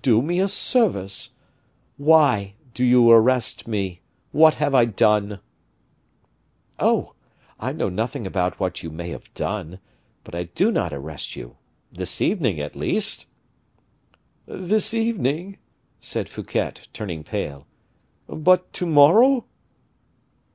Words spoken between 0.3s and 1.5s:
a service.